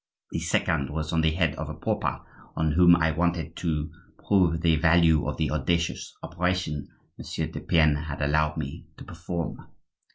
[0.31, 2.21] The second was on the head of a pauper,
[2.55, 3.91] on whom I wanted to
[4.27, 6.87] prove the value of the audacious operation
[7.19, 9.59] Monsieur de Pienne had allowed me to perform.